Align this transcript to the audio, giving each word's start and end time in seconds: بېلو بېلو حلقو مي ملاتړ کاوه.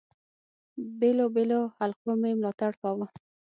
بېلو 0.99 1.25
بېلو 1.35 1.61
حلقو 1.77 2.11
مي 2.21 2.31
ملاتړ 2.39 2.71
کاوه. 2.81 3.07